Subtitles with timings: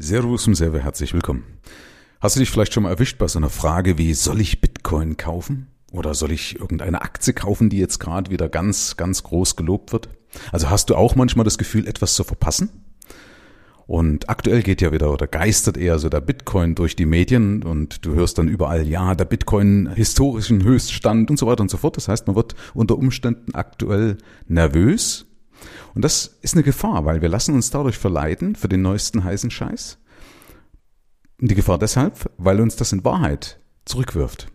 [0.00, 1.42] Servus und sehr herzlich willkommen.
[2.20, 5.16] Hast du dich vielleicht schon mal erwischt bei so einer Frage wie, soll ich Bitcoin
[5.16, 5.66] kaufen?
[5.90, 10.08] Oder soll ich irgendeine Aktie kaufen, die jetzt gerade wieder ganz, ganz groß gelobt wird?
[10.52, 12.70] Also hast du auch manchmal das Gefühl, etwas zu verpassen?
[13.88, 18.06] Und aktuell geht ja wieder oder geistert eher so der Bitcoin durch die Medien und
[18.06, 21.96] du hörst dann überall, ja, der Bitcoin historischen Höchststand und so weiter und so fort.
[21.96, 25.27] Das heißt, man wird unter Umständen aktuell nervös
[25.94, 29.50] und das ist eine Gefahr, weil wir lassen uns dadurch verleiten für den neuesten heißen
[29.50, 29.98] Scheiß.
[31.40, 34.48] Und die Gefahr deshalb, weil uns das in Wahrheit zurückwirft.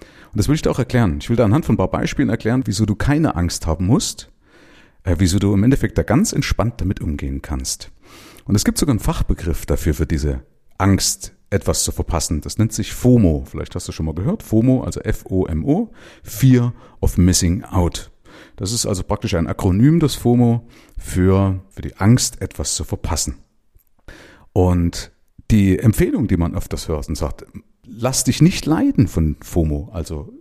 [0.00, 1.18] Und das will ich dir auch erklären.
[1.20, 4.30] Ich will dir anhand von ein paar Beispielen erklären, wieso du keine Angst haben musst,
[5.04, 7.90] äh, wieso du im Endeffekt da ganz entspannt damit umgehen kannst.
[8.44, 10.42] Und es gibt sogar einen Fachbegriff dafür, für diese
[10.78, 12.40] Angst, etwas zu verpassen.
[12.40, 13.44] Das nennt sich FOMO.
[13.46, 14.42] Vielleicht hast du schon mal gehört.
[14.42, 18.11] FOMO, also F-O-M-O, Fear of Missing Out.
[18.56, 20.66] Das ist also praktisch ein Akronym des FOMO
[20.98, 23.38] für, für die Angst, etwas zu verpassen.
[24.52, 25.12] Und
[25.50, 27.44] die Empfehlung, die man öfters hört und sagt,
[27.86, 30.32] lass dich nicht leiden von FOMO, also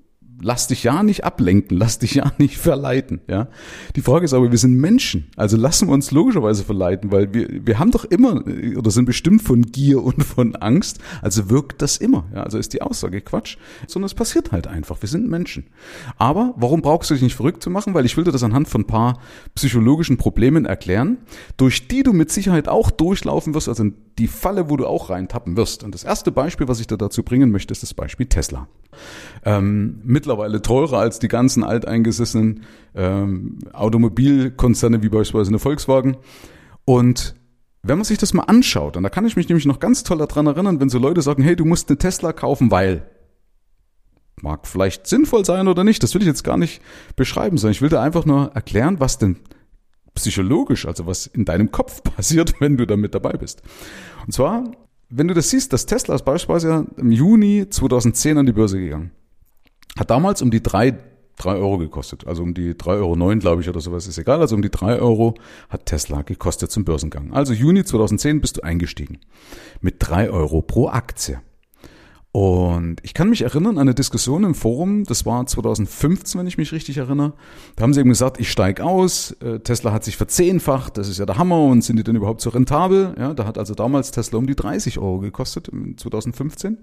[0.41, 3.47] lass dich ja nicht ablenken, lass dich ja nicht verleiten, ja.
[3.95, 7.65] Die Frage ist aber, wir sind Menschen, also lassen wir uns logischerweise verleiten, weil wir,
[7.65, 8.43] wir haben doch immer
[8.77, 12.43] oder sind bestimmt von Gier und von Angst, also wirkt das immer, ja.
[12.43, 15.65] Also ist die Aussage Quatsch, sondern es passiert halt einfach, wir sind Menschen.
[16.17, 17.93] Aber warum brauchst du dich nicht verrückt zu machen?
[17.93, 19.19] Weil ich will dir das anhand von paar
[19.55, 21.17] psychologischen Problemen erklären,
[21.57, 23.85] durch die du mit Sicherheit auch durchlaufen wirst, also
[24.17, 25.83] die Falle, wo du auch reintappen wirst.
[25.83, 28.67] Und das erste Beispiel, was ich dir dazu bringen möchte, ist das Beispiel Tesla.
[29.43, 32.63] Ähm, mittlerweile teurer als die ganzen alteingesessenen
[32.95, 36.17] ähm, Automobilkonzerne wie beispielsweise eine Volkswagen.
[36.85, 37.35] Und
[37.83, 40.19] wenn man sich das mal anschaut, und da kann ich mich nämlich noch ganz toll
[40.19, 43.09] daran erinnern, wenn so Leute sagen, hey, du musst eine Tesla kaufen, weil
[44.41, 46.81] mag vielleicht sinnvoll sein oder nicht, das will ich jetzt gar nicht
[47.15, 49.37] beschreiben, sondern ich will dir einfach nur erklären, was denn
[50.15, 53.61] psychologisch, also was in deinem Kopf passiert, wenn du damit dabei bist.
[54.25, 54.71] Und zwar,
[55.11, 59.11] wenn du das siehst, dass Tesla ist beispielsweise im Juni 2010 an die Börse gegangen.
[59.97, 60.97] Hat damals um die drei,
[61.37, 62.25] drei Euro gekostet.
[62.25, 64.39] Also um die drei Euro, neun, glaube ich, oder sowas, ist egal.
[64.39, 65.35] Also um die drei Euro
[65.69, 67.33] hat Tesla gekostet zum Börsengang.
[67.33, 69.19] Also Juni 2010 bist du eingestiegen.
[69.81, 71.41] Mit drei Euro pro Aktie.
[72.33, 76.57] Und ich kann mich erinnern an eine Diskussion im Forum, das war 2015, wenn ich
[76.57, 77.33] mich richtig erinnere.
[77.75, 81.17] Da haben sie eben gesagt, ich steige aus, äh, Tesla hat sich verzehnfacht, das ist
[81.19, 83.15] ja der Hammer und sind die denn überhaupt so rentabel?
[83.19, 86.77] Ja, da hat also damals Tesla um die 30 Euro gekostet, 2015.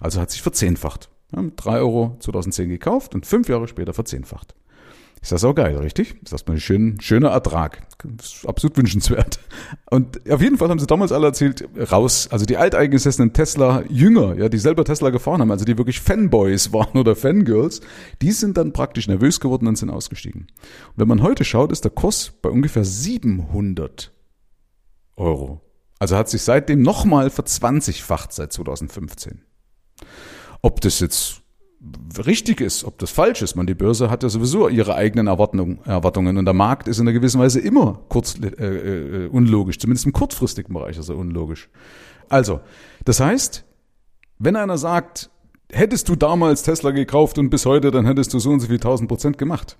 [0.00, 1.10] Also hat sich verzehnfacht.
[1.36, 4.54] Ja, mit 3 Euro 2010 gekauft und fünf Jahre später verzehnfacht.
[5.24, 6.16] Ist das auch geil, richtig?
[6.22, 7.80] Ist das mal ein schön, schöner Ertrag.
[8.46, 9.38] absolut wünschenswert.
[9.88, 14.50] Und auf jeden Fall haben sie damals alle erzählt, raus, also die alteingesessenen Tesla-Jünger, ja,
[14.50, 17.80] die selber Tesla gefahren haben, also die wirklich Fanboys waren oder Fangirls,
[18.20, 20.42] die sind dann praktisch nervös geworden und sind ausgestiegen.
[20.42, 24.12] Und wenn man heute schaut, ist der Kurs bei ungefähr 700
[25.16, 25.62] Euro.
[26.00, 29.40] Also hat sich seitdem nochmal verzwanzigfacht seit 2015.
[30.60, 31.43] Ob das jetzt
[32.24, 33.54] richtig ist, ob das falsch ist.
[33.54, 37.12] Man, die Börse hat ja sowieso ihre eigenen Erwartungen und der Markt ist in einer
[37.12, 41.68] gewissen Weise immer kurz, äh, äh, unlogisch, zumindest im kurzfristigen Bereich ist er unlogisch.
[42.28, 42.60] Also,
[43.04, 43.64] das heißt,
[44.38, 45.30] wenn einer sagt,
[45.70, 48.78] hättest du damals Tesla gekauft und bis heute, dann hättest du so und so viel
[48.78, 49.76] tausend Prozent gemacht.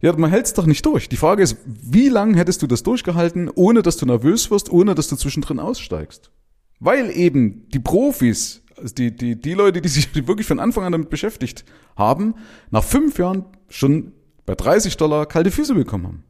[0.00, 1.08] Ja, man hält es doch nicht durch.
[1.08, 4.94] Die Frage ist, wie lange hättest du das durchgehalten, ohne dass du nervös wirst, ohne
[4.94, 6.30] dass du zwischendrin aussteigst?
[6.78, 10.92] Weil eben die Profis also die, die, die Leute, die sich wirklich von Anfang an
[10.92, 11.64] damit beschäftigt
[11.96, 12.34] haben,
[12.70, 14.12] nach fünf Jahren schon
[14.44, 16.24] bei 30 Dollar kalte Füße bekommen haben.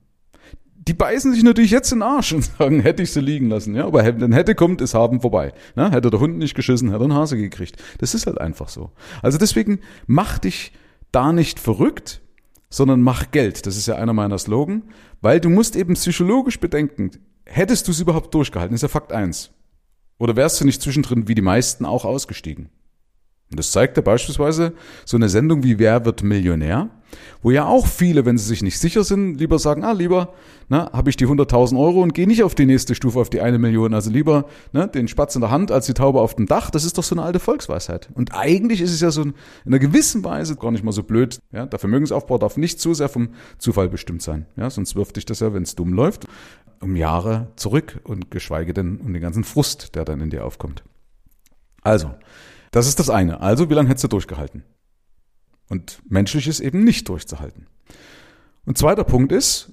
[0.76, 3.74] Die beißen sich natürlich jetzt in den Arsch und sagen, hätte ich sie liegen lassen.
[3.74, 5.52] Ja, aber wenn hätte kommt, ist haben vorbei.
[5.74, 7.82] Na, hätte der Hund nicht geschissen, hätte einen Hase gekriegt.
[7.98, 8.92] Das ist halt einfach so.
[9.20, 10.72] Also deswegen mach dich
[11.10, 12.20] da nicht verrückt,
[12.70, 13.66] sondern mach Geld.
[13.66, 14.84] Das ist ja einer meiner Slogan,
[15.20, 17.10] weil du musst eben psychologisch bedenken,
[17.46, 19.50] hättest du es überhaupt durchgehalten, ist ja Fakt eins.
[20.18, 22.70] Oder wärst du nicht zwischendrin wie die meisten auch ausgestiegen?
[23.50, 24.72] Und das zeigt ja beispielsweise
[25.04, 26.90] so eine Sendung wie Wer wird Millionär,
[27.42, 30.34] wo ja auch viele, wenn sie sich nicht sicher sind, lieber sagen, ah, lieber
[30.68, 33.40] ne, habe ich die 100.000 Euro und gehe nicht auf die nächste Stufe, auf die
[33.40, 33.94] eine Million.
[33.94, 36.70] Also lieber ne, den Spatz in der Hand als die Taube auf dem Dach.
[36.70, 38.08] Das ist doch so eine alte Volksweisheit.
[38.14, 39.34] Und eigentlich ist es ja so in
[39.66, 41.38] einer gewissen Weise gar nicht mal so blöd.
[41.52, 43.28] Ja, der Vermögensaufbau darf nicht zu sehr vom
[43.58, 44.46] Zufall bestimmt sein.
[44.56, 46.26] Ja, sonst wirft dich das ja, wenn es dumm läuft,
[46.84, 50.84] um Jahre zurück und geschweige denn um den ganzen Frust, der dann in dir aufkommt.
[51.82, 52.14] Also,
[52.70, 53.40] das ist das eine.
[53.40, 54.62] Also, wie lange hättest du durchgehalten?
[55.68, 57.66] Und menschlich ist eben nicht durchzuhalten.
[58.64, 59.72] Und zweiter Punkt ist,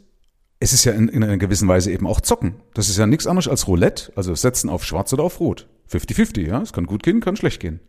[0.59, 2.55] es ist ja in, in einer gewissen Weise eben auch Zocken.
[2.73, 5.67] Das ist ja nichts anderes als Roulette, also setzen auf Schwarz oder auf Rot.
[5.89, 6.61] 50-50, ja.
[6.61, 7.79] Es kann gut gehen, kann schlecht gehen.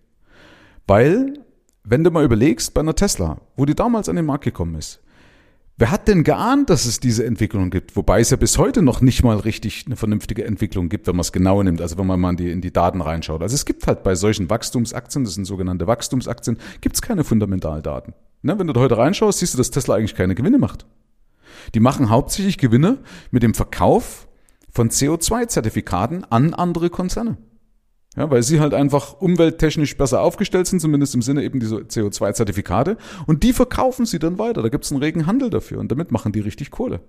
[0.87, 1.35] Weil,
[1.85, 5.01] wenn du mal überlegst, bei einer Tesla, wo die damals an den Markt gekommen ist,
[5.83, 7.97] Wer hat denn geahnt, dass es diese Entwicklung gibt?
[7.97, 11.23] Wobei es ja bis heute noch nicht mal richtig eine vernünftige Entwicklung gibt, wenn man
[11.23, 13.43] es genau nimmt, also wenn man mal in die, in die Daten reinschaut.
[13.43, 18.15] Also es gibt halt bei solchen Wachstumsaktien, das sind sogenannte Wachstumsaktien, gibt es keine Fundamentaldaten.
[18.43, 20.87] Ne, wenn du da heute reinschaust, siehst du, dass Tesla eigentlich keine Gewinne macht.
[21.75, 22.99] Die machen hauptsächlich Gewinne
[23.33, 24.29] mit dem Verkauf
[24.71, 27.39] von CO2-Zertifikaten an andere Konzerne.
[28.17, 32.99] Ja, weil sie halt einfach umwelttechnisch besser aufgestellt sind, zumindest im Sinne eben diese CO2-Zertifikate.
[33.27, 34.63] Und die verkaufen sie dann weiter.
[34.63, 37.01] Da gibt es einen regen Handel dafür und damit machen die richtig Kohle.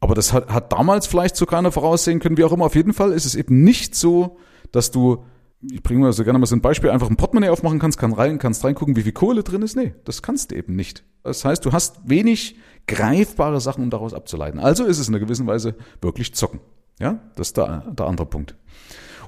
[0.00, 2.66] Aber das hat, hat damals vielleicht so keiner voraussehen können, wie auch immer.
[2.66, 4.36] Auf jeden Fall ist es eben nicht so,
[4.70, 5.24] dass du,
[5.62, 8.18] ich bringe mal so gerne mal so ein Beispiel, einfach ein Portemonnaie aufmachen kannst, kannst
[8.18, 9.76] rein, kannst reingucken, wie viel Kohle drin ist.
[9.76, 11.04] Nee, das kannst du eben nicht.
[11.22, 12.56] Das heißt, du hast wenig
[12.86, 14.60] greifbare Sachen, um daraus abzuleiten.
[14.60, 16.60] Also ist es in einer gewissen Weise wirklich zocken.
[17.00, 18.54] Ja, das ist der, der andere Punkt.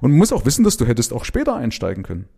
[0.00, 2.28] Und muss auch wissen, dass du hättest auch später einsteigen können.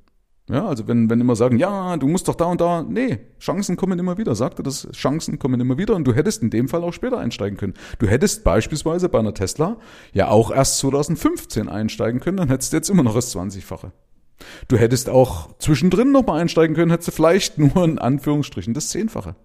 [0.50, 3.76] Ja, also wenn, wenn immer sagen, ja, du musst doch da und da, nee, Chancen
[3.76, 6.82] kommen immer wieder, sagte das, Chancen kommen immer wieder und du hättest in dem Fall
[6.82, 7.74] auch später einsteigen können.
[8.00, 9.76] Du hättest beispielsweise bei einer Tesla
[10.12, 13.92] ja auch erst 2015 einsteigen können, dann hättest du jetzt immer noch das 20-fache.
[14.66, 19.36] Du hättest auch zwischendrin nochmal einsteigen können, hättest du vielleicht nur in Anführungsstrichen das Zehnfache.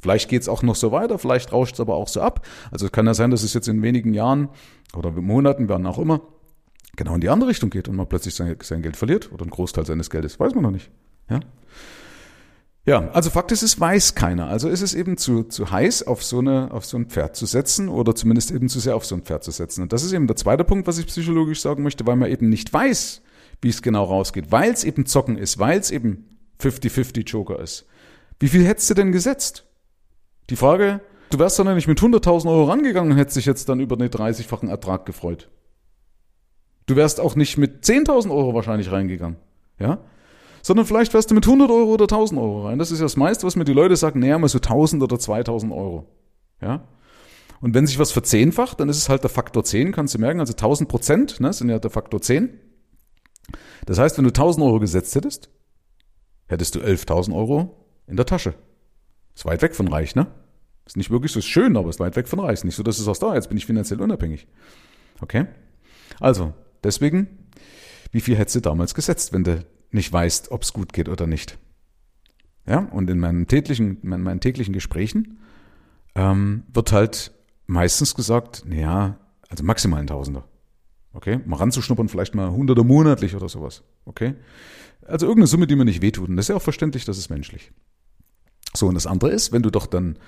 [0.00, 2.46] Vielleicht geht's auch noch so weiter, vielleicht rauscht es aber auch so ab.
[2.70, 4.48] Also es kann ja sein, dass es jetzt in wenigen Jahren
[4.96, 6.22] oder Monaten, wann auch immer,
[6.96, 9.50] genau in die andere Richtung geht und man plötzlich sein, sein Geld verliert oder einen
[9.50, 10.38] Großteil seines Geldes.
[10.38, 10.90] Weiß man noch nicht.
[11.28, 11.40] Ja?
[12.86, 14.48] Ja, also Fakt ist, es weiß keiner.
[14.48, 17.46] Also ist es eben zu, zu heiß, auf so, eine, auf so ein Pferd zu
[17.46, 19.82] setzen oder zumindest eben zu sehr auf so ein Pferd zu setzen.
[19.82, 22.50] Und das ist eben der zweite Punkt, was ich psychologisch sagen möchte, weil man eben
[22.50, 23.22] nicht weiß,
[23.62, 26.28] wie es genau rausgeht, weil es eben Zocken ist, weil es eben
[26.60, 27.86] 50-50 Joker ist.
[28.38, 29.64] Wie viel hättest du denn gesetzt?
[30.50, 31.00] Die Frage,
[31.30, 34.10] du wärst dann nicht mit 100.000 Euro rangegangen und hättest dich jetzt dann über den
[34.10, 35.48] 30-fachen Ertrag gefreut.
[36.86, 39.36] Du wärst auch nicht mit 10.000 Euro wahrscheinlich reingegangen.
[39.78, 39.98] Ja?
[40.62, 42.78] Sondern vielleicht wärst du mit 100 Euro oder 1000 Euro rein.
[42.78, 45.18] Das ist ja das meiste, was mir die Leute sagen, näher mal so 1000 oder
[45.18, 46.06] 2000 Euro.
[46.60, 46.86] Ja?
[47.60, 50.40] Und wenn sich was verzehnfacht, dann ist es halt der Faktor 10, kannst du merken,
[50.40, 52.60] also 1000 Prozent ne, sind ja der Faktor 10.
[53.86, 55.48] Das heißt, wenn du 1000 Euro gesetzt hättest,
[56.46, 58.54] hättest du 11.000 Euro in der Tasche.
[59.34, 60.26] Ist weit weg von reich, ne?
[60.86, 62.54] Ist nicht wirklich so schön, aber ist weit weg von reich.
[62.54, 64.46] Ist nicht so, dass es aus da, jetzt bin ich finanziell unabhängig.
[65.20, 65.46] Okay?
[66.20, 66.52] Also,
[66.84, 67.26] Deswegen,
[68.12, 71.26] wie viel hättest du damals gesetzt, wenn du nicht weißt, ob es gut geht oder
[71.26, 71.58] nicht?
[72.66, 75.38] Ja, und in meinen täglichen, in meinen täglichen Gesprächen
[76.14, 77.32] ähm, wird halt
[77.66, 80.44] meistens gesagt, ja, also maximal ein Tausender.
[81.12, 83.82] Okay, mal ranzuschnuppern, vielleicht mal Hunderter monatlich oder sowas.
[84.04, 84.34] Okay,
[85.06, 86.28] also irgendeine Summe, die mir nicht wehtut.
[86.28, 87.72] Und das ist ja auch verständlich, das ist menschlich.
[88.74, 90.18] So, und das andere ist, wenn du doch dann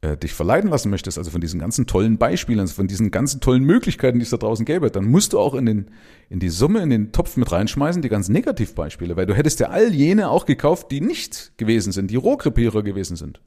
[0.00, 3.40] äh, dich verleiten lassen möchtest, also von diesen ganzen tollen Beispielen, also von diesen ganzen
[3.40, 5.90] tollen Möglichkeiten, die es da draußen gäbe, dann musst du auch in, den,
[6.28, 9.68] in die Summe, in den Topf mit reinschmeißen, die ganzen Negativbeispiele, weil du hättest ja
[9.68, 13.40] all jene auch gekauft, die nicht gewesen sind, die Rohkrepierer gewesen sind.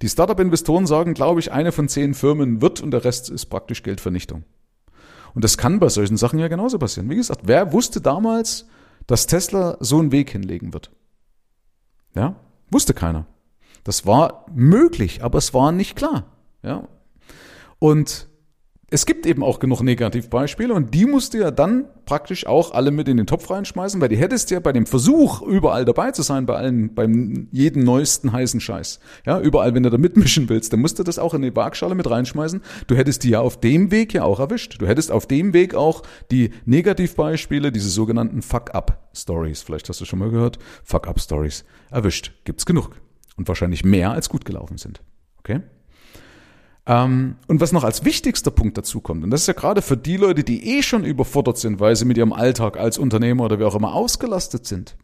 [0.00, 3.82] Die Startup-Investoren sagen, glaube ich, eine von zehn Firmen wird und der Rest ist praktisch
[3.82, 4.44] Geldvernichtung.
[5.34, 7.08] Und das kann bei solchen Sachen ja genauso passieren.
[7.08, 8.66] Wie gesagt, wer wusste damals,
[9.06, 10.90] dass Tesla so einen Weg hinlegen wird?
[12.14, 12.36] Ja,
[12.70, 13.26] wusste keiner.
[13.84, 16.24] Das war möglich, aber es war nicht klar.
[16.62, 16.88] Ja.
[17.78, 18.28] Und
[18.94, 22.90] es gibt eben auch genug Negativbeispiele und die musst du ja dann praktisch auch alle
[22.90, 26.20] mit in den Topf reinschmeißen, weil die hättest ja bei dem Versuch, überall dabei zu
[26.20, 29.00] sein, bei allen, beim jeden neuesten heißen Scheiß.
[29.24, 31.94] Ja, überall, wenn du da mitmischen willst, dann musst du das auch in die Waagschale
[31.94, 32.60] mit reinschmeißen.
[32.86, 34.76] Du hättest die ja auf dem Weg ja auch erwischt.
[34.78, 40.18] Du hättest auf dem Weg auch die Negativbeispiele, diese sogenannten Fuck-Up-Stories, vielleicht hast du schon
[40.18, 42.32] mal gehört, Fuck-Up-Stories, erwischt.
[42.44, 42.90] Gibt's genug
[43.36, 45.02] und wahrscheinlich mehr als gut gelaufen sind.
[45.38, 45.60] Okay?
[46.84, 49.96] Ähm, und was noch als wichtigster Punkt dazu kommt, und das ist ja gerade für
[49.96, 53.58] die Leute, die eh schon überfordert sind, weil sie mit ihrem Alltag als Unternehmer oder
[53.58, 54.96] wie auch immer ausgelastet sind.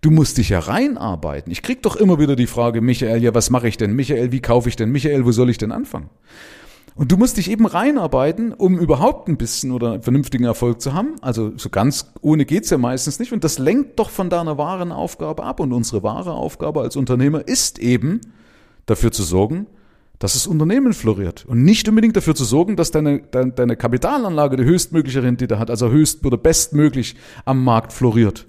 [0.00, 1.52] Du musst dich ja reinarbeiten.
[1.52, 3.92] Ich krieg doch immer wieder die Frage, Michael, ja, was mache ich denn?
[3.94, 4.90] Michael, wie kaufe ich denn?
[4.90, 6.10] Michael, wo soll ich denn anfangen?
[6.94, 10.92] Und du musst dich eben reinarbeiten, um überhaupt ein bisschen oder einen vernünftigen Erfolg zu
[10.92, 11.14] haben.
[11.22, 13.32] Also so ganz ohne geht's ja meistens nicht.
[13.32, 15.60] Und das lenkt doch von deiner wahren Aufgabe ab.
[15.60, 18.20] Und unsere wahre Aufgabe als Unternehmer ist eben,
[18.86, 19.66] dafür zu sorgen,
[20.18, 21.44] dass das Unternehmen floriert.
[21.46, 25.70] Und nicht unbedingt dafür zu sorgen, dass deine, deine, deine Kapitalanlage die höchstmögliche Rendite hat,
[25.70, 28.46] also höchst oder bestmöglich am Markt floriert.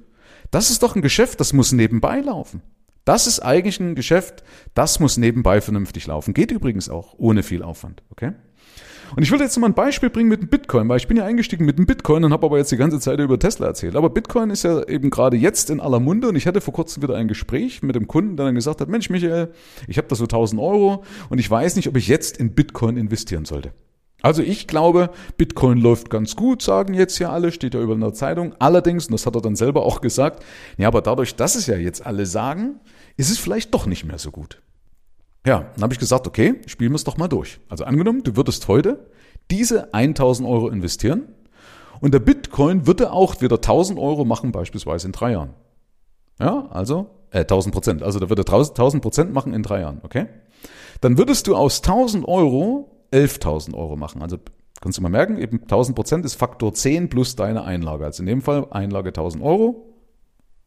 [0.51, 2.61] Das ist doch ein Geschäft, das muss nebenbei laufen.
[3.05, 4.43] Das ist eigentlich ein Geschäft,
[4.73, 6.33] das muss nebenbei vernünftig laufen.
[6.33, 8.31] Geht übrigens auch ohne viel Aufwand, okay?
[9.15, 11.25] Und ich will jetzt mal ein Beispiel bringen mit dem Bitcoin, weil ich bin ja
[11.25, 13.95] eingestiegen mit dem Bitcoin und habe aber jetzt die ganze Zeit über Tesla erzählt.
[13.95, 17.03] Aber Bitcoin ist ja eben gerade jetzt in aller Munde und ich hatte vor kurzem
[17.03, 19.51] wieder ein Gespräch mit dem Kunden, der dann gesagt hat, Mensch Michael,
[19.87, 22.97] ich habe da so 1000 Euro und ich weiß nicht, ob ich jetzt in Bitcoin
[22.97, 23.73] investieren sollte.
[24.23, 27.99] Also ich glaube, Bitcoin läuft ganz gut, sagen jetzt ja alle, steht ja über in
[27.99, 28.55] der Zeitung.
[28.57, 30.43] Allerdings, und das hat er dann selber auch gesagt,
[30.77, 32.79] ja, aber dadurch, dass es ja jetzt alle sagen,
[33.17, 34.61] ist es vielleicht doch nicht mehr so gut.
[35.45, 37.59] Ja, dann habe ich gesagt, okay, spielen wir es doch mal durch.
[37.69, 39.07] Also angenommen, du würdest heute
[39.51, 41.27] diese 1000 Euro investieren
[41.99, 45.53] und der Bitcoin würde auch wieder 1000 Euro machen, beispielsweise in drei Jahren.
[46.39, 48.03] Ja, also äh, 1000 Prozent.
[48.03, 50.27] Also da würde 1000 Prozent machen in drei Jahren, okay?
[51.01, 54.21] Dann würdest du aus 1000 Euro 11.000 Euro machen.
[54.21, 54.37] Also
[54.81, 58.05] kannst du mal merken, eben 1000 Prozent ist Faktor 10 plus deine Einlage.
[58.05, 59.92] Also in dem Fall Einlage 1000 Euro.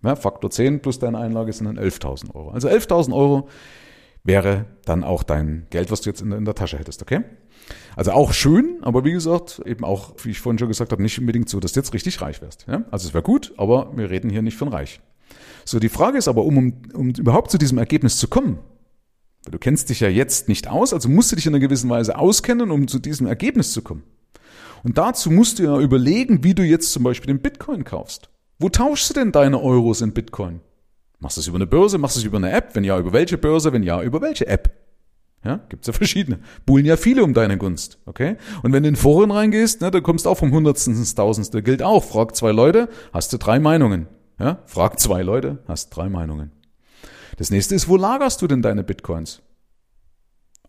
[0.03, 2.51] Ja, Faktor 10 plus deine Einlage sind dann 11.000 Euro.
[2.51, 3.49] Also 11.000 Euro
[4.25, 7.23] wäre dann auch dein Geld, was du jetzt in, in der Tasche hättest, okay?
[7.97, 11.19] Also auch schön, aber wie gesagt, eben auch, wie ich vorhin schon gesagt habe, nicht
[11.19, 12.67] unbedingt so, dass du jetzt richtig reich wirst.
[12.69, 12.85] Ja?
[12.91, 15.01] Also es wäre gut, aber wir reden hier nicht von reich.
[15.65, 18.59] So, die Frage ist aber, um, um, um überhaupt zu diesem Ergebnis zu kommen,
[19.51, 22.19] du kennst dich ja jetzt nicht aus, also musst du dich in einer gewissen Weise
[22.19, 24.05] auskennen, um zu diesem Ergebnis zu kommen.
[24.85, 28.31] Und dazu musst du ja überlegen, wie du jetzt zum Beispiel den Bitcoin kaufst.
[28.59, 30.61] Wo tauschst du denn deine Euros in Bitcoin?
[31.19, 32.75] Machst du es über eine Börse, machst du es über eine App?
[32.75, 33.73] Wenn ja, über welche Börse?
[33.73, 34.71] Wenn ja, über welche App?
[35.45, 36.41] Ja, gibt's ja verschiedene.
[36.65, 38.37] Buhlen ja viele um deine Gunst, okay?
[38.63, 41.63] Und wenn du in Foren reingehst, ne, dann kommst du auch vom Hundertsten ins Tausendste.
[41.63, 42.03] Gilt auch.
[42.03, 44.09] Frag zwei Leute, hast du drei Meinungen.
[44.39, 46.51] Ja, frag zwei Leute, hast drei Meinungen.
[47.37, 49.43] Das nächste ist, wo lagerst du denn deine Bitcoins?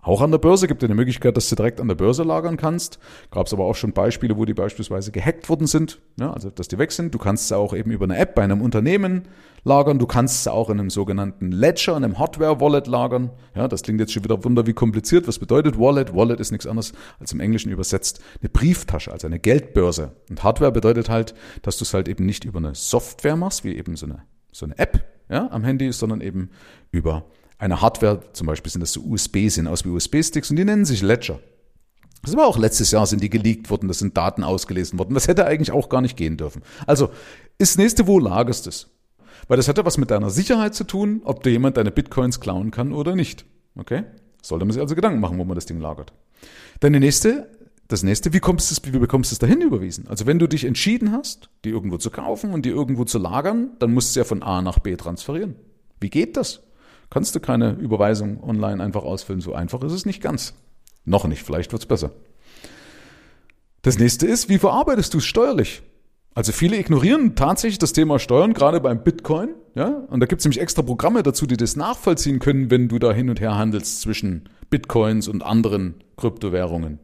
[0.07, 2.55] Auch an der Börse gibt es eine Möglichkeit, dass du direkt an der Börse lagern
[2.55, 2.97] kannst.
[3.29, 6.69] Gab es aber auch schon Beispiele, wo die beispielsweise gehackt worden sind, ja, also dass
[6.69, 7.13] die weg sind.
[7.13, 9.23] Du kannst sie auch eben über eine App bei einem Unternehmen
[9.65, 9.99] lagern.
[9.99, 13.31] Du kannst sie auch in einem sogenannten Ledger, einem Hardware-Wallet lagern.
[13.53, 15.27] Ja, das klingt jetzt schon wieder wunder wie kompliziert.
[15.27, 16.15] Was bedeutet Wallet?
[16.15, 20.13] Wallet ist nichts anderes als im Englischen übersetzt eine Brieftasche, also eine Geldbörse.
[20.29, 23.75] Und Hardware bedeutet halt, dass du es halt eben nicht über eine Software machst, wie
[23.75, 24.23] eben so eine,
[24.53, 26.51] so eine App ja, am Handy, sondern eben
[26.91, 27.25] über
[27.57, 30.85] eine Hardware, zum Beispiel sind das so USB, sehen aus wie USB-Sticks und die nennen
[30.85, 31.39] sich Ledger.
[32.23, 35.13] Das war auch letztes Jahr sind die geleakt worden, das sind Daten ausgelesen worden.
[35.13, 36.61] Das hätte eigentlich auch gar nicht gehen dürfen.
[36.85, 37.09] Also,
[37.57, 38.87] ist nächste, wo lagerst es?
[39.47, 42.71] Weil das ja was mit deiner Sicherheit zu tun, ob dir jemand deine Bitcoins klauen
[42.71, 43.45] kann oder nicht.
[43.75, 44.03] Okay?
[44.41, 46.11] Sollte man sich also Gedanken machen, wo man das Ding lagert.
[46.79, 47.49] Dann die nächste,
[47.87, 50.07] das nächste, wie kommst du, wie bekommst du es dahin überwiesen?
[50.07, 53.71] Also wenn du dich entschieden hast, die irgendwo zu kaufen und die irgendwo zu lagern,
[53.79, 55.55] dann musst du ja von A nach B transferieren.
[55.99, 56.61] Wie geht das?
[57.09, 59.41] Kannst du keine Überweisung online einfach ausfüllen.
[59.41, 60.53] So einfach ist es nicht ganz.
[61.05, 62.11] Noch nicht, vielleicht wird's besser.
[63.81, 65.81] Das nächste ist, wie verarbeitest du es steuerlich?
[66.35, 69.55] Also viele ignorieren tatsächlich das Thema Steuern, gerade beim Bitcoin.
[69.73, 69.87] Ja?
[69.87, 73.11] Und da gibt es nämlich extra Programme dazu, die das nachvollziehen können, wenn du da
[73.11, 76.99] hin und her handelst zwischen Bitcoins und anderen Kryptowährungen.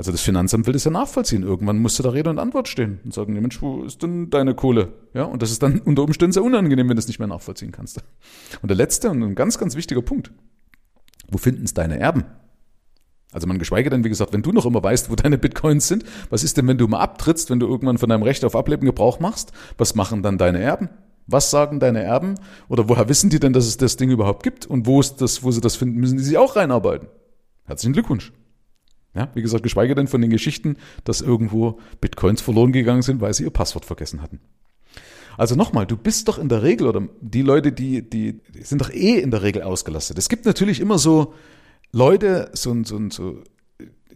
[0.00, 1.42] Also das Finanzamt will das ja nachvollziehen.
[1.42, 4.54] Irgendwann musst du da Rede und Antwort stehen und sagen, Mensch, wo ist denn deine
[4.54, 4.94] Kohle?
[5.12, 7.70] Ja, und das ist dann unter Umständen sehr unangenehm, wenn du es nicht mehr nachvollziehen
[7.70, 8.02] kannst.
[8.62, 10.32] Und der letzte und ein ganz, ganz wichtiger Punkt.
[11.28, 12.24] Wo finden es deine Erben?
[13.30, 16.04] Also man geschweige denn, wie gesagt, wenn du noch immer weißt, wo deine Bitcoins sind,
[16.30, 18.86] was ist denn, wenn du mal abtrittst, wenn du irgendwann von deinem Recht auf Ableben
[18.86, 19.52] Gebrauch machst?
[19.76, 20.88] Was machen dann deine Erben?
[21.26, 22.36] Was sagen deine Erben?
[22.70, 24.64] Oder woher wissen die denn, dass es das Ding überhaupt gibt?
[24.64, 27.08] Und wo ist das, wo sie das finden, müssen die sich auch reinarbeiten?
[27.66, 28.32] Herzlichen Glückwunsch.
[29.14, 33.34] Ja, wie gesagt, geschweige denn von den Geschichten, dass irgendwo Bitcoins verloren gegangen sind, weil
[33.34, 34.40] sie ihr Passwort vergessen hatten.
[35.36, 38.80] Also nochmal, du bist doch in der Regel, oder die Leute, die, die, die sind
[38.80, 40.18] doch eh in der Regel ausgelastet.
[40.18, 41.34] Es gibt natürlich immer so
[41.92, 43.42] Leute, so, so, so,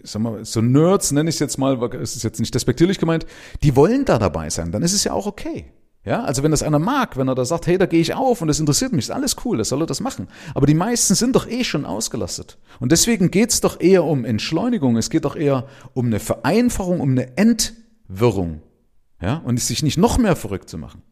[0.03, 3.27] sag mal, so Nerds, nenne ich es jetzt mal, es ist jetzt nicht despektierlich gemeint,
[3.63, 5.73] die wollen da dabei sein, dann ist es ja auch okay.
[6.05, 8.43] Ja, also wenn das einer mag, wenn er da sagt, hey, da gehe ich auf
[8.43, 10.29] und das interessiert mich, ist alles cool, das soll er das machen.
[10.55, 12.59] Aber die meisten sind doch eh schon ausgelastet.
[12.79, 17.13] Und deswegen geht's doch eher um Entschleunigung, es geht doch eher um eine Vereinfachung, um
[17.13, 18.61] eine Entwirrung.
[19.23, 21.03] Ja, und sich nicht noch mehr verrückt zu machen.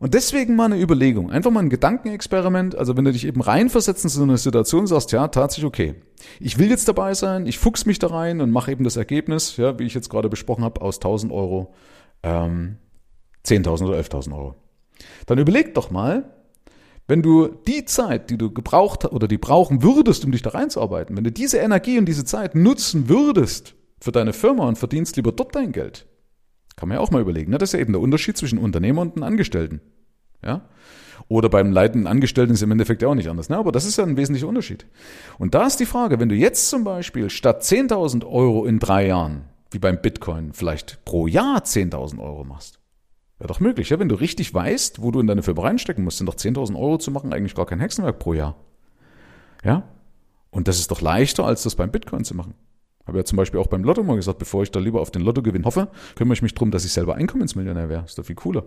[0.00, 4.02] Und deswegen mal eine Überlegung, einfach mal ein Gedankenexperiment, also wenn du dich eben reinversetzt
[4.02, 5.94] in so eine Situation, sagst, ja, tatsächlich okay,
[6.40, 9.56] ich will jetzt dabei sein, ich fuchs mich da rein und mache eben das Ergebnis,
[9.58, 11.72] ja, wie ich jetzt gerade besprochen habe, aus 1000 Euro
[12.24, 12.78] ähm,
[13.46, 14.54] 10.000 oder 11.000 Euro.
[15.26, 16.30] Dann überleg doch mal,
[17.08, 21.16] wenn du die Zeit, die du gebraucht oder die brauchen würdest, um dich da reinzuarbeiten,
[21.16, 25.32] wenn du diese Energie und diese Zeit nutzen würdest für deine Firma und verdienst lieber
[25.32, 26.06] dort dein Geld,
[26.76, 27.50] kann man ja auch mal überlegen.
[27.50, 27.58] Ne?
[27.58, 29.80] Das ist ja eben der Unterschied zwischen Unternehmer und einem Angestellten.
[30.44, 30.68] Ja?
[31.28, 33.48] Oder beim leitenden Angestellten ist im Endeffekt ja auch nicht anders.
[33.48, 33.56] Ne?
[33.56, 34.86] Aber das ist ja ein wesentlicher Unterschied.
[35.38, 39.06] Und da ist die Frage, wenn du jetzt zum Beispiel statt 10.000 Euro in drei
[39.06, 42.78] Jahren, wie beim Bitcoin, vielleicht pro Jahr 10.000 Euro machst,
[43.42, 43.98] Wäre doch möglich, ja?
[43.98, 46.98] Wenn du richtig weißt, wo du in deine Firma reinstecken musst, sind doch 10.000 Euro
[46.98, 48.54] zu machen eigentlich gar kein Hexenwerk pro Jahr.
[49.64, 49.82] Ja?
[50.50, 52.54] Und das ist doch leichter, als das beim Bitcoin zu machen.
[53.04, 55.22] Habe ja zum Beispiel auch beim Lotto mal gesagt, bevor ich da lieber auf den
[55.22, 58.04] Lottogewinn hoffe, kümmere ich mich darum, dass ich selber Einkommensmillionär wäre.
[58.04, 58.64] Ist doch viel cooler.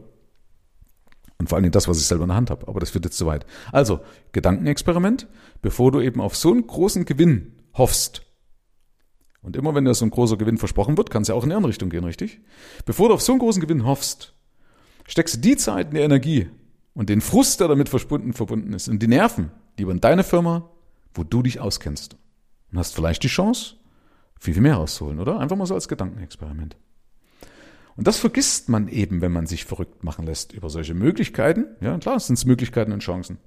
[1.38, 2.68] Und vor allen Dingen das, was ich selber in der Hand habe.
[2.68, 3.46] Aber das wird jetzt zu weit.
[3.72, 4.02] Also,
[4.34, 5.30] Gedankenexperiment,
[5.62, 8.24] bevor du eben auf so einen großen Gewinn hoffst.
[9.42, 11.52] Und immer wenn dir so ein großer Gewinn versprochen wird, kann es ja auch in
[11.52, 12.42] die andere Richtung gehen, richtig?
[12.86, 14.36] Bevor du auf so einen großen Gewinn hoffst,
[15.08, 16.50] steckst du die Zeit und die Energie
[16.94, 20.70] und den Frust, der damit verbunden, verbunden ist, und die Nerven lieber in deine Firma,
[21.14, 22.18] wo du dich auskennst.
[22.72, 23.76] Und hast vielleicht die Chance,
[24.40, 25.40] viel, viel mehr rauszuholen, oder?
[25.40, 26.76] Einfach mal so als Gedankenexperiment.
[27.96, 31.68] Und das vergisst man eben, wenn man sich verrückt machen lässt über solche Möglichkeiten.
[31.80, 33.38] Ja, klar, es sind Möglichkeiten und Chancen.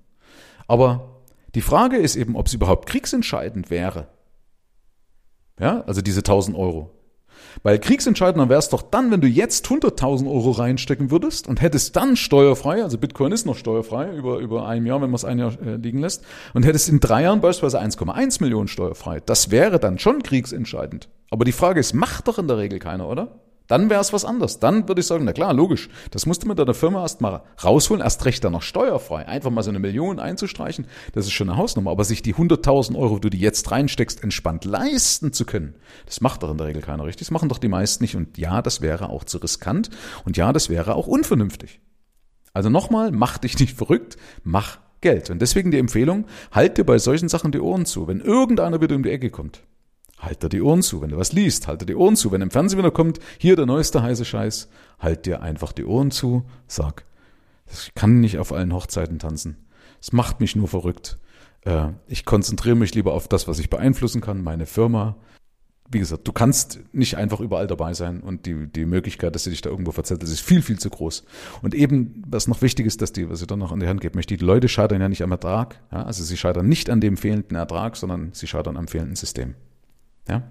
[0.66, 1.22] Aber
[1.54, 4.08] die Frage ist eben, ob es überhaupt kriegsentscheidend wäre.
[5.58, 6.97] Ja, also diese 1000 Euro.
[7.62, 11.96] Weil kriegsentscheidender wäre es doch dann, wenn du jetzt 100.000 Euro reinstecken würdest und hättest
[11.96, 15.38] dann steuerfrei, also Bitcoin ist noch steuerfrei über, über ein Jahr, wenn man es ein
[15.38, 19.20] Jahr äh, liegen lässt, und hättest in drei Jahren beispielsweise 1,1 Millionen steuerfrei.
[19.24, 21.08] Das wäre dann schon kriegsentscheidend.
[21.30, 23.40] Aber die Frage ist, macht doch in der Regel keiner, oder?
[23.68, 24.58] Dann wäre es was anderes.
[24.58, 25.88] Dann würde ich sagen, na klar, logisch.
[26.10, 29.28] Das musste man deiner Firma erst mal rausholen, erst recht dann noch steuerfrei.
[29.28, 31.90] Einfach mal so eine Million einzustreichen, das ist schon eine Hausnummer.
[31.90, 35.74] Aber sich die 100.000 Euro, die du jetzt reinsteckst, entspannt leisten zu können,
[36.06, 37.28] das macht doch in der Regel keiner richtig.
[37.28, 38.16] Das machen doch die meisten nicht.
[38.16, 39.90] Und ja, das wäre auch zu riskant.
[40.24, 41.80] Und ja, das wäre auch unvernünftig.
[42.54, 45.30] Also nochmal, mach dich nicht verrückt, mach Geld.
[45.30, 48.08] Und deswegen die Empfehlung, halt dir bei solchen Sachen die Ohren zu.
[48.08, 49.62] Wenn irgendeiner wieder um die Ecke kommt,
[50.18, 51.00] halt dir die Ohren zu.
[51.00, 52.32] Wenn du was liest, halt dir die Ohren zu.
[52.32, 56.10] Wenn im Fernsehen wieder kommt, hier der neueste heiße Scheiß, halt dir einfach die Ohren
[56.10, 56.44] zu.
[56.66, 57.04] Sag,
[57.70, 59.56] ich kann nicht auf allen Hochzeiten tanzen.
[60.00, 61.18] Es macht mich nur verrückt.
[61.62, 65.16] Äh, ich konzentriere mich lieber auf das, was ich beeinflussen kann, meine Firma.
[65.90, 69.50] Wie gesagt, du kannst nicht einfach überall dabei sein und die, die Möglichkeit, dass du
[69.50, 71.24] dich da irgendwo verzettelst, ist viel, viel zu groß.
[71.62, 74.02] Und eben, was noch wichtig ist, dass die, was ich dann noch an die Hand
[74.02, 75.80] geben möchte, die Leute scheitern ja nicht am Ertrag.
[75.90, 76.02] Ja?
[76.02, 79.54] Also sie scheitern nicht an dem fehlenden Ertrag, sondern sie scheitern am fehlenden System.
[80.28, 80.42] Ja?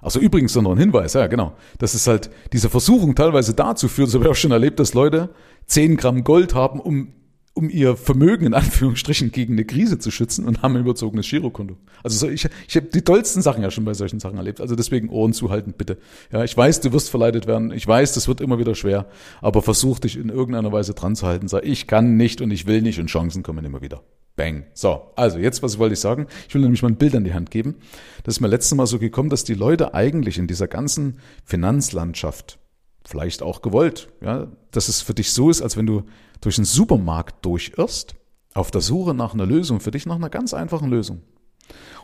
[0.00, 1.54] Also übrigens noch ein Hinweis, ja genau.
[1.78, 4.94] Das ist halt diese Versuchung teilweise dazu führt, so habe ich auch schon erlebt, dass
[4.94, 5.30] Leute
[5.66, 7.12] 10 Gramm Gold haben, um
[7.58, 11.76] um ihr Vermögen in Anführungsstrichen gegen eine Krise zu schützen und haben ein überzogenes Girokonto.
[12.04, 14.60] Also so, ich, ich habe die tollsten Sachen ja schon bei solchen Sachen erlebt.
[14.60, 15.98] Also deswegen Ohren zuhalten, bitte.
[16.30, 17.72] Ja, ich weiß, du wirst verleitet werden.
[17.72, 19.06] Ich weiß, das wird immer wieder schwer.
[19.40, 21.48] Aber versuch dich in irgendeiner Weise dran zu halten.
[21.48, 24.04] Sag, ich kann nicht und ich will nicht und Chancen kommen immer wieder.
[24.36, 24.66] Bang.
[24.72, 26.28] So, also jetzt, was wollte ich sagen?
[26.48, 27.74] Ich will nämlich mal ein Bild an die Hand geben.
[28.22, 32.60] Das ist mir letztes Mal so gekommen, dass die Leute eigentlich in dieser ganzen Finanzlandschaft,
[33.04, 36.04] vielleicht auch gewollt, ja, dass es für dich so ist, als wenn du
[36.40, 38.14] durch einen Supermarkt durchirrst,
[38.54, 41.22] auf der Suche nach einer Lösung, für dich nach einer ganz einfachen Lösung.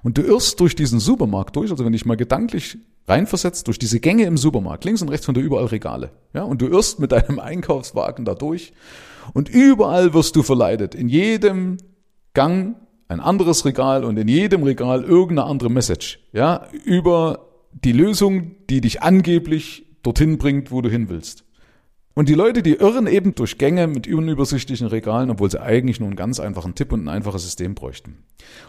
[0.03, 4.01] Und du irrst durch diesen Supermarkt durch, also wenn ich mal gedanklich reinversetzt, durch diese
[4.01, 6.11] Gänge im Supermarkt, links und rechts von dir überall Regale.
[6.33, 8.73] Ja, und du irrst mit deinem Einkaufswagen da durch
[9.33, 10.94] und überall wirst du verleitet.
[10.94, 11.79] In jedem
[12.35, 12.77] Gang
[13.09, 16.20] ein anderes Regal und in jedem Regal irgendeine andere Message.
[16.33, 21.44] Ja, über die Lösung, die dich angeblich dorthin bringt, wo du hin willst.
[22.14, 26.09] Und die Leute, die irren eben durch Gänge mit unübersichtlichen Regalen, obwohl sie eigentlich nur
[26.09, 28.22] einen ganz einfachen Tipp und ein einfaches System bräuchten.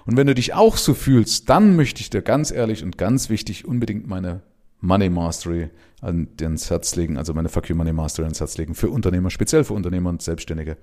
[0.05, 3.29] Und wenn du dich auch so fühlst, dann möchte ich dir ganz ehrlich und ganz
[3.29, 4.41] wichtig unbedingt meine
[4.81, 5.69] Money Mastery
[6.01, 9.63] ans Herz legen, also meine Fuck You Money Mastery ans Herz legen für Unternehmer, speziell
[9.63, 10.77] für Unternehmer und Selbstständige.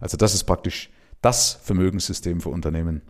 [0.00, 0.90] Also das ist praktisch
[1.22, 3.02] das Vermögenssystem für Unternehmen,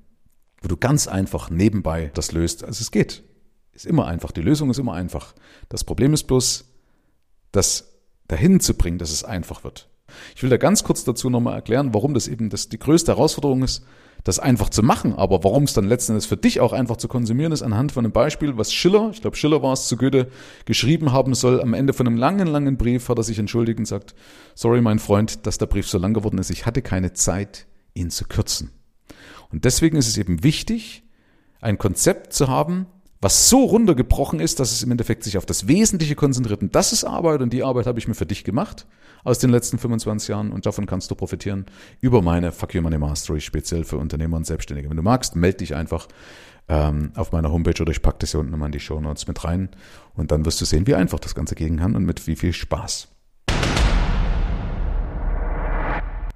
[0.61, 2.63] wo du ganz einfach nebenbei das löst.
[2.63, 3.23] Also es geht.
[3.73, 4.33] Ist immer einfach.
[4.33, 5.35] Die Lösung ist immer einfach.
[5.69, 6.65] Das Problem ist bloß,
[7.53, 7.96] dass
[8.29, 9.89] dahin zu bringen, dass es einfach wird.
[10.35, 13.63] Ich will da ganz kurz dazu nochmal erklären, warum das eben das die größte Herausforderung
[13.63, 13.85] ist,
[14.25, 17.07] das einfach zu machen, aber warum es dann letzten Endes für dich auch einfach zu
[17.07, 20.29] konsumieren ist, anhand von einem Beispiel, was Schiller, ich glaube Schiller war es zu Goethe,
[20.65, 21.61] geschrieben haben soll.
[21.61, 24.15] Am Ende von einem langen, langen Brief hat er sich entschuldigt und sagt,
[24.55, 28.11] sorry mein Freund, dass der Brief so lang geworden ist, ich hatte keine Zeit, ihn
[28.11, 28.73] zu kürzen.
[29.53, 31.05] Und deswegen ist es eben wichtig,
[31.61, 32.87] ein Konzept zu haben,
[33.27, 36.63] was so runtergebrochen ist, dass es im Endeffekt sich auf das Wesentliche konzentriert.
[36.63, 38.87] Und das ist Arbeit und die Arbeit habe ich mir für dich gemacht
[39.25, 41.67] aus den letzten 25 Jahren und davon kannst du profitieren
[42.01, 44.89] über meine Fuck Your Money Mastery, speziell für Unternehmer und Selbstständige.
[44.91, 46.07] Wenn du magst, melde dich einfach
[46.69, 49.27] ähm, auf meiner Homepage oder ich packe das hier unten nochmal in die Show Notes
[49.27, 49.71] mit rein
[50.15, 52.53] und dann wirst du sehen, wie einfach das Ganze gehen kann und mit wie viel
[52.53, 53.09] Spaß.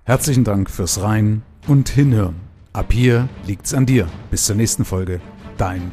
[0.02, 2.34] Herzlichen Dank fürs Rein und Hinhören.
[2.72, 4.08] Ab hier liegt's an dir.
[4.32, 5.20] Bis zur nächsten Folge.
[5.56, 5.92] Dein